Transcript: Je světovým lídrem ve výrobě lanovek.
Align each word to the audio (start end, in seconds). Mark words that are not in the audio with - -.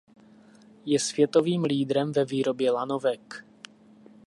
Je 0.85 0.99
světovým 0.99 1.63
lídrem 1.63 2.11
ve 2.11 2.25
výrobě 2.25 2.71
lanovek. 2.71 3.45